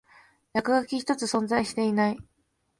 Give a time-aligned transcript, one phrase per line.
[0.53, 2.17] 落書き一つ存在していない